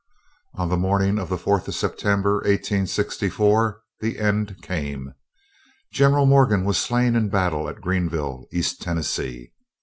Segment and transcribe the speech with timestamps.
[0.55, 5.13] On the morning of the 4th of September, 1864, the end came.
[5.93, 9.51] General Morgan was slain in battle at Greenville, East Tennessee.